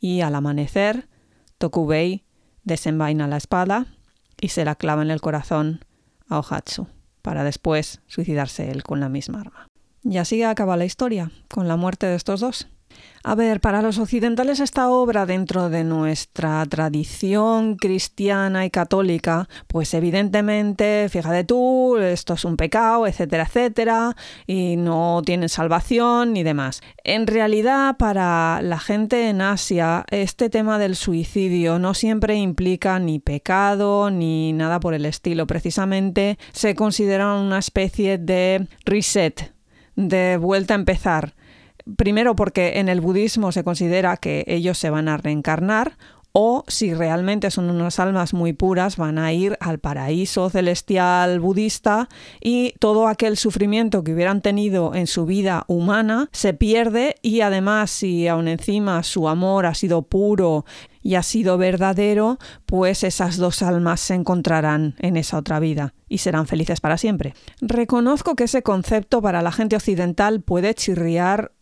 [0.00, 1.10] y al amanecer
[1.58, 2.24] Tokubei
[2.64, 3.86] desenvaina la espada
[4.40, 5.84] y se la clava en el corazón
[6.28, 6.86] a Ohatsu,
[7.22, 9.66] para después suicidarse él con la misma arma.
[10.02, 12.68] Y así acaba la historia, con la muerte de estos dos.
[13.22, 19.92] A ver, para los occidentales esta obra dentro de nuestra tradición cristiana y católica, pues
[19.92, 24.16] evidentemente, fíjate tú, esto es un pecado, etcétera, etcétera,
[24.46, 26.80] y no tienen salvación ni demás.
[27.04, 33.18] En realidad, para la gente en Asia, este tema del suicidio no siempre implica ni
[33.18, 35.46] pecado ni nada por el estilo.
[35.46, 39.52] Precisamente se considera una especie de reset,
[39.94, 41.34] de vuelta a empezar
[41.96, 45.96] Primero porque en el budismo se considera que ellos se van a reencarnar
[46.32, 52.08] o si realmente son unas almas muy puras van a ir al paraíso celestial budista
[52.40, 57.90] y todo aquel sufrimiento que hubieran tenido en su vida humana se pierde y además
[57.90, 60.64] si aún encima su amor ha sido puro
[61.02, 66.18] y ha sido verdadero, pues esas dos almas se encontrarán en esa otra vida y
[66.18, 67.32] serán felices para siempre.
[67.62, 71.52] Reconozco que ese concepto para la gente occidental puede chirriar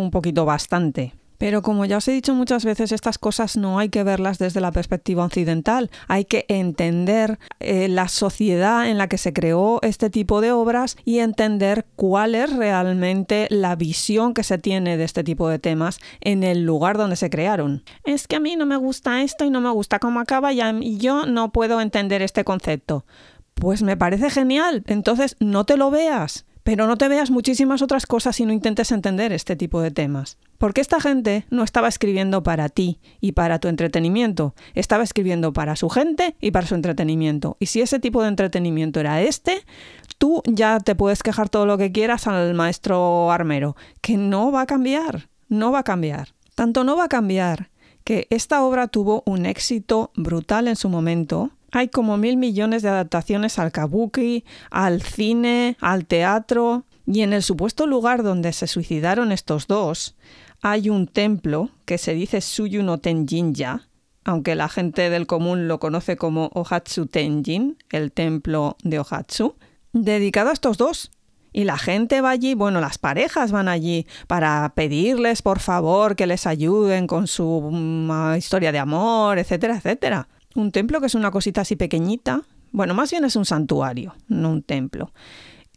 [0.00, 1.14] un poquito bastante.
[1.38, 4.60] Pero como ya os he dicho muchas veces, estas cosas no hay que verlas desde
[4.60, 10.08] la perspectiva occidental, hay que entender eh, la sociedad en la que se creó este
[10.10, 15.24] tipo de obras y entender cuál es realmente la visión que se tiene de este
[15.24, 17.82] tipo de temas en el lugar donde se crearon.
[18.04, 20.98] Es que a mí no me gusta esto y no me gusta cómo acaba y
[20.98, 23.04] yo no puedo entender este concepto.
[23.54, 28.06] Pues me parece genial, entonces no te lo veas pero no te veas muchísimas otras
[28.06, 30.36] cosas y no intentes entender este tipo de temas.
[30.58, 35.76] Porque esta gente no estaba escribiendo para ti y para tu entretenimiento, estaba escribiendo para
[35.76, 37.56] su gente y para su entretenimiento.
[37.60, 39.64] Y si ese tipo de entretenimiento era este,
[40.18, 44.62] tú ya te puedes quejar todo lo que quieras al maestro armero, que no va
[44.62, 46.34] a cambiar, no va a cambiar.
[46.56, 47.70] Tanto no va a cambiar
[48.02, 52.88] que esta obra tuvo un éxito brutal en su momento, hay como mil millones de
[52.88, 59.30] adaptaciones al kabuki, al cine, al teatro, y en el supuesto lugar donde se suicidaron
[59.30, 60.16] estos dos,
[60.62, 63.88] hay un templo que se dice Suyu no Tenjinja,
[64.24, 69.56] aunque la gente del común lo conoce como Ohatsu Tenjin, el templo de Ohatsu,
[69.92, 71.10] dedicado a estos dos.
[71.52, 76.26] Y la gente va allí, bueno, las parejas van allí para pedirles por favor que
[76.26, 80.28] les ayuden con su mm, historia de amor, etcétera, etcétera.
[80.56, 82.40] Un templo que es una cosita así pequeñita.
[82.72, 85.12] Bueno, más bien es un santuario, no un templo.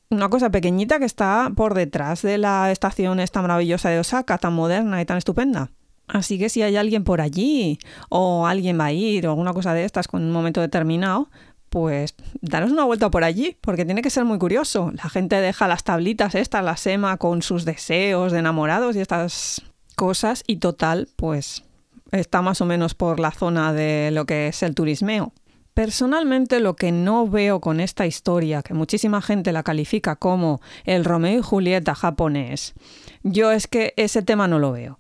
[0.10, 4.54] Una cosa pequeñita que está por detrás de la estación esta maravillosa de Osaka, tan
[4.54, 5.70] moderna y tan estupenda.
[6.08, 7.78] Así que si hay alguien por allí,
[8.08, 11.30] o alguien va a ir, o alguna cosa de estas con un momento determinado,
[11.70, 14.92] pues daros una vuelta por allí, porque tiene que ser muy curioso.
[14.96, 19.62] La gente deja las tablitas estas, la sema con sus deseos de enamorados y estas
[19.98, 21.66] cosas, y total, pues
[22.12, 25.34] está más o menos por la zona de lo que es el turismeo.
[25.74, 31.06] Personalmente lo que no veo con esta historia, que muchísima gente la califica como el
[31.06, 32.74] Romeo y Julieta japonés,
[33.24, 34.99] yo es que ese tema no lo veo.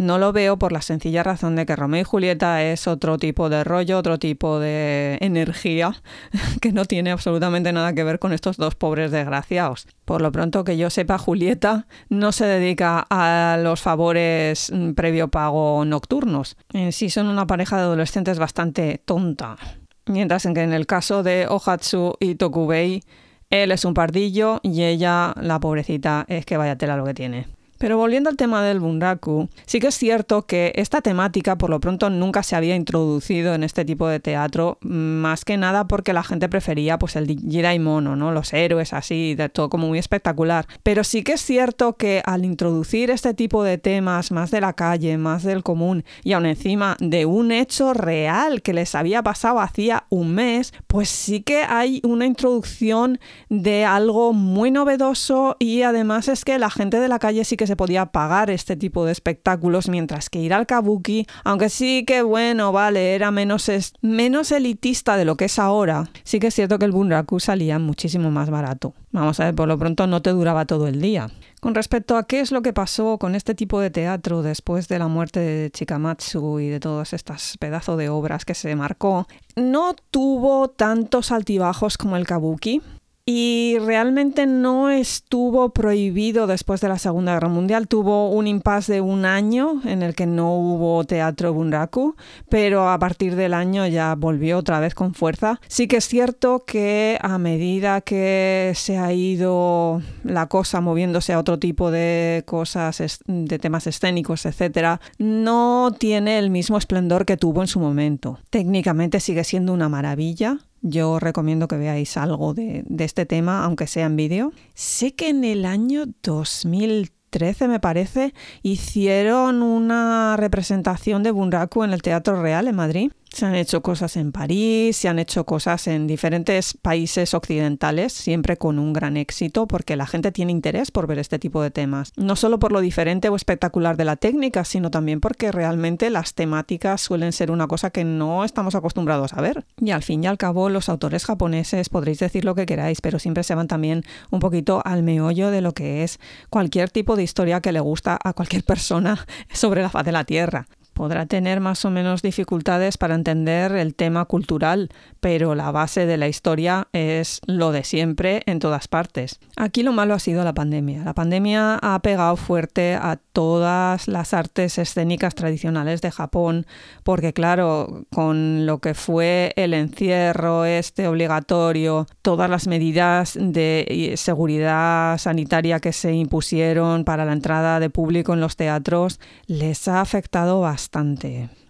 [0.00, 3.50] No lo veo por la sencilla razón de que Romeo y Julieta es otro tipo
[3.50, 5.92] de rollo, otro tipo de energía
[6.62, 9.86] que no tiene absolutamente nada que ver con estos dos pobres desgraciados.
[10.06, 15.28] Por lo pronto que yo sepa, Julieta no se dedica a los favores mm, previo
[15.28, 16.56] pago nocturnos.
[16.72, 19.58] En sí son una pareja de adolescentes bastante tonta.
[20.06, 23.02] Mientras en que en el caso de Ohatsu y Tokubei,
[23.50, 27.59] él es un pardillo y ella, la pobrecita, es que vaya tela lo que tiene.
[27.80, 31.80] Pero volviendo al tema del bunraku, sí que es cierto que esta temática por lo
[31.80, 36.22] pronto nunca se había introducido en este tipo de teatro, más que nada porque la
[36.22, 38.32] gente prefería pues el Jedi mono, ¿no?
[38.32, 40.66] Los héroes así, de todo como muy espectacular.
[40.82, 44.74] Pero sí que es cierto que al introducir este tipo de temas más de la
[44.74, 49.58] calle, más del común y aún encima de un hecho real que les había pasado
[49.58, 56.28] hacía un mes, pues sí que hay una introducción de algo muy novedoso y además
[56.28, 59.12] es que la gente de la calle sí que se podía pagar este tipo de
[59.12, 63.70] espectáculos, mientras que ir al kabuki, aunque sí que bueno, vale, era menos,
[64.02, 67.78] menos elitista de lo que es ahora, sí que es cierto que el bunraku salía
[67.78, 68.92] muchísimo más barato.
[69.12, 71.28] Vamos a ver, por lo pronto no te duraba todo el día.
[71.60, 74.98] Con respecto a qué es lo que pasó con este tipo de teatro después de
[74.98, 79.94] la muerte de Chikamatsu y de todas estas pedazos de obras que se marcó, no
[80.10, 82.82] tuvo tantos altibajos como el kabuki
[83.30, 87.86] y realmente no estuvo prohibido después de la Segunda Guerra Mundial.
[87.86, 92.16] Tuvo un impasse de un año en el que no hubo teatro bunraku,
[92.48, 95.60] pero a partir del año ya volvió otra vez con fuerza.
[95.68, 101.38] Sí que es cierto que a medida que se ha ido la cosa moviéndose a
[101.38, 107.60] otro tipo de cosas, de temas escénicos, etcétera, no tiene el mismo esplendor que tuvo
[107.62, 108.40] en su momento.
[108.50, 114.06] Técnicamente sigue siendo una maravilla yo recomiendo que veáis algo de, este tema, aunque sea
[114.06, 114.52] en vídeo.
[114.74, 122.02] Sé que en el año 2013, me parece, hicieron una representación de Bunraku en el
[122.02, 123.12] Teatro Real en Madrid.
[123.32, 128.56] Se han hecho cosas en París, se han hecho cosas en diferentes países occidentales, siempre
[128.56, 132.12] con un gran éxito, porque la gente tiene interés por ver este tipo de temas.
[132.16, 136.34] No solo por lo diferente o espectacular de la técnica, sino también porque realmente las
[136.34, 139.64] temáticas suelen ser una cosa que no estamos acostumbrados a ver.
[139.80, 143.20] Y al fin y al cabo, los autores japoneses podréis decir lo que queráis, pero
[143.20, 146.18] siempre se van también un poquito al meollo de lo que es
[146.50, 150.24] cualquier tipo de historia que le gusta a cualquier persona sobre la faz de la
[150.24, 150.66] Tierra
[151.00, 154.90] podrá tener más o menos dificultades para entender el tema cultural,
[155.20, 159.40] pero la base de la historia es lo de siempre en todas partes.
[159.56, 161.02] Aquí lo malo ha sido la pandemia.
[161.02, 166.66] La pandemia ha pegado fuerte a todas las artes escénicas tradicionales de Japón,
[167.02, 175.16] porque claro, con lo que fue el encierro este obligatorio, todas las medidas de seguridad
[175.16, 180.60] sanitaria que se impusieron para la entrada de público en los teatros, les ha afectado
[180.60, 180.89] bastante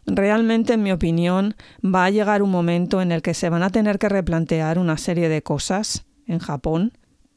[0.07, 1.55] Realmente, en mi opinión,
[1.85, 4.97] va a llegar un momento en el que se van a tener que replantear una
[4.97, 6.93] serie de cosas en Japón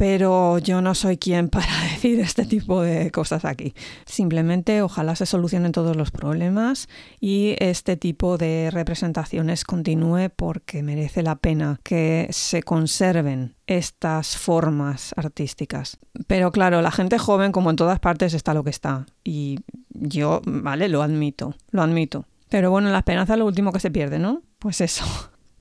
[0.05, 3.73] pero yo no soy quien para decir este tipo de cosas aquí.
[4.05, 6.89] Simplemente ojalá se solucionen todos los problemas
[7.21, 15.13] y este tipo de representaciones continúe porque merece la pena que se conserven estas formas
[15.15, 15.99] artísticas.
[16.27, 19.05] Pero claro, la gente joven, como en todas partes, está lo que está.
[19.23, 22.25] Y yo, vale, lo admito, lo admito.
[22.49, 24.41] Pero bueno, la esperanza es lo último que se pierde, ¿no?
[24.59, 25.05] Pues eso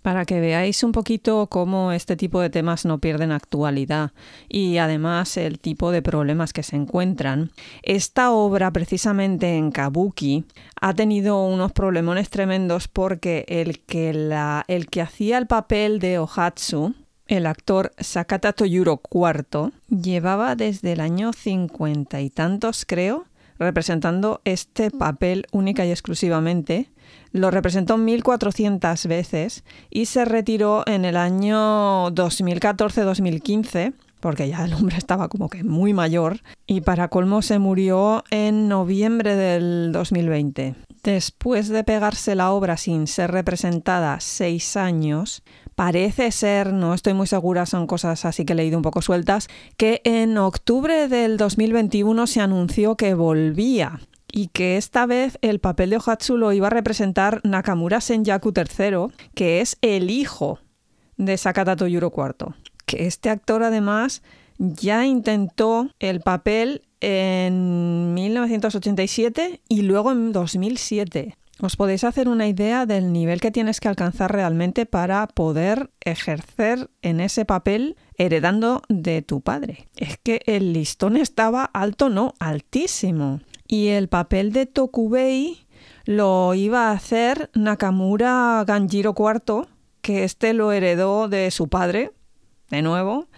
[0.02, 4.10] para que veáis un poquito cómo este tipo de temas no pierden actualidad
[4.48, 7.52] y además el tipo de problemas que se encuentran.
[7.82, 10.44] Esta obra precisamente en Kabuki
[10.80, 16.94] ha tenido unos problemones tremendos porque el que, hacía el papel de Ohatsu,
[17.28, 23.24] el actor Sakata Toyuro IV, llevaba desde el año cincuenta y tantos, creo,
[23.62, 26.90] representando este papel única y exclusivamente
[27.32, 34.98] lo representó 1.400 veces y se retiró en el año 2014-2015 porque ya el hombre
[34.98, 40.76] estaba como que muy mayor y para colmo se murió en noviembre del 2020.
[41.02, 45.42] Después de pegarse la obra sin ser representada seis años,
[45.74, 49.48] parece ser, no estoy muy segura, son cosas así que he leído un poco sueltas,
[49.76, 54.00] que en octubre del 2021 se anunció que volvía
[54.32, 59.14] y que esta vez el papel de Ohatsu lo iba a representar Nakamura Senjaku III,
[59.34, 60.58] que es el hijo
[61.18, 62.54] de Sakata Toyuro IV.
[62.86, 64.22] Que este actor además
[64.58, 71.36] ya intentó el papel en 1987 y luego en 2007.
[71.62, 76.90] Os podéis hacer una idea del nivel que tienes que alcanzar realmente para poder ejercer
[77.02, 79.88] en ese papel heredando de tu padre.
[79.96, 83.42] Es que el listón estaba alto, no, altísimo.
[83.68, 85.68] Y el papel de Tokubei
[86.04, 89.68] lo iba a hacer Nakamura Ganjiro IV,
[90.00, 92.10] que este lo heredó de su padre,
[92.70, 93.28] de nuevo,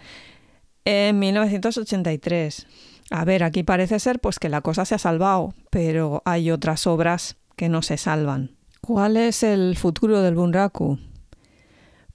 [0.83, 2.65] en 1983.
[3.11, 6.87] A ver, aquí parece ser pues que la cosa se ha salvado, pero hay otras
[6.87, 8.51] obras que no se salvan.
[8.81, 10.99] ¿Cuál es el futuro del bunraku?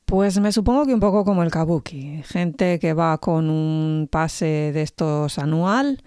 [0.05, 4.73] Pues me supongo que un poco como el kabuki, gente que va con un pase
[4.73, 6.03] de estos anual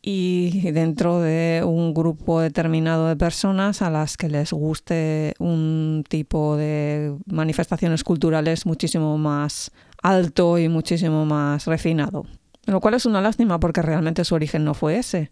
[0.00, 6.56] y dentro de un grupo determinado de personas a las que les guste un tipo
[6.56, 9.70] de manifestaciones culturales muchísimo más
[10.02, 12.26] alto y muchísimo más refinado.
[12.66, 15.30] Lo cual es una lástima porque realmente su origen no fue ese.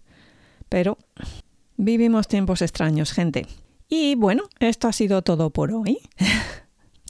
[0.69, 0.99] Pero
[1.85, 3.47] vivimos tiempos extraños, gente.
[3.89, 5.99] Y bueno, esto ha sido todo por hoy.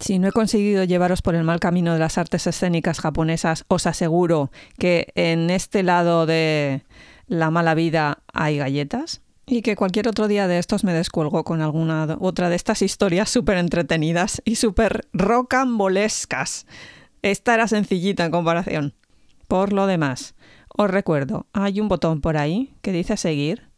[0.02, 3.86] Si no he conseguido llevaros por el mal camino de las artes escénicas japonesas, os
[3.86, 6.84] aseguro que en este lado de,
[7.30, 11.62] la mala vida hay galletas y que cualquier otro día de estos me descuelgo con
[11.62, 16.66] alguna otra de estas historias súper entretenidas y súper rocambolescas.
[17.22, 18.94] Esta era sencillita en comparación.
[19.46, 20.34] Por lo demás,
[20.76, 23.69] os recuerdo, hay un botón por ahí que dice seguir.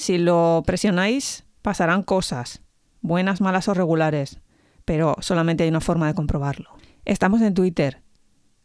[0.00, 2.62] Si lo presionáis, pasarán cosas,
[3.02, 4.40] buenas, malas o regulares,
[4.86, 6.70] pero solamente hay una forma de comprobarlo.
[7.04, 8.00] Estamos en Twitter.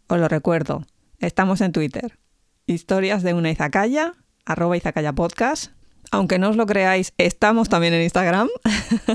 [0.08, 0.86] Os lo recuerdo,
[1.20, 2.18] estamos en Twitter.
[2.68, 4.14] Historias de una izakaya
[4.46, 5.74] arroba Izakaya Podcast.
[6.16, 8.48] Aunque no os lo creáis, estamos también en Instagram.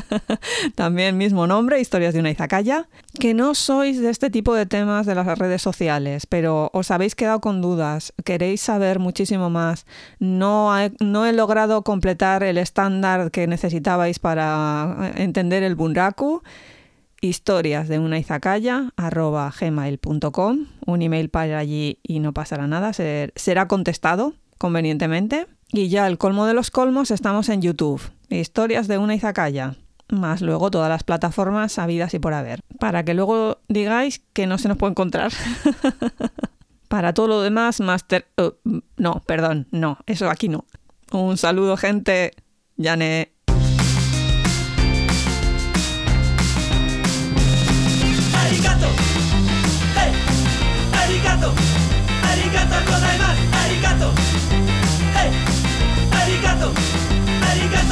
[0.74, 2.90] también mismo nombre, Historias de una Izakaya.
[3.18, 7.14] Que no sois de este tipo de temas de las redes sociales, pero os habéis
[7.14, 9.86] quedado con dudas, queréis saber muchísimo más.
[10.18, 16.42] No he, no he logrado completar el estándar que necesitabais para entender el bunraku
[17.22, 23.68] historias de una izakaya arroba gmail.com un email para allí y no pasará nada, será
[23.68, 25.46] contestado convenientemente.
[25.72, 28.02] Y ya el colmo de los colmos estamos en YouTube.
[28.28, 29.76] Historias de una izakaya.
[30.08, 32.60] más luego todas las plataformas habidas y por haber.
[32.80, 35.32] Para que luego digáis que no se nos puede encontrar.
[36.88, 38.26] Para todo lo demás, Master...
[38.36, 40.64] Uh, no, perdón, no, eso aquí no.
[41.12, 42.32] Un saludo, gente.
[42.76, 43.32] Yane.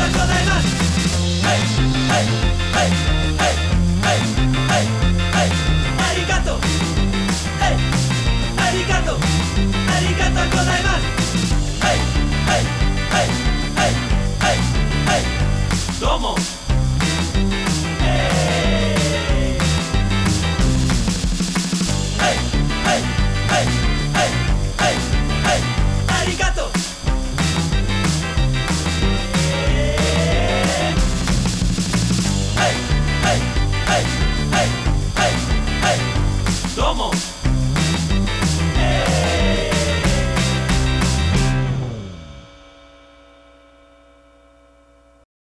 [0.08, 0.16] あ
[10.00, 10.77] りがとうございます。